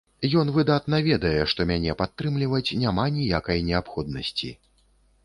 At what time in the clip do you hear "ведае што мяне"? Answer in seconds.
1.07-1.93